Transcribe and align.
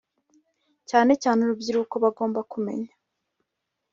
cyane 0.89 1.11
cyane 1.23 1.39
urubyiruko 1.41 1.95
bagomba 2.03 2.39
kumenya 2.51 2.91